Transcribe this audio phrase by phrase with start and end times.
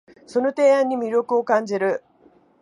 [0.25, 2.03] その提案に魅力を感じる